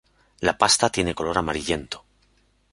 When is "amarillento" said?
1.37-2.03